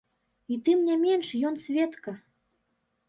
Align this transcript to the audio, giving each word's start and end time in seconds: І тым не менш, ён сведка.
І 0.53 0.57
тым 0.69 0.79
не 0.87 0.95
менш, 1.03 1.27
ён 1.49 1.61
сведка. 1.65 2.11